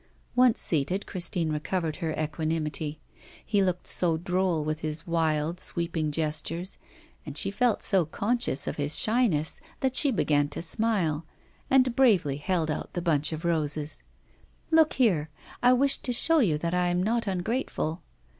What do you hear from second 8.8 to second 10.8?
shyness that she began to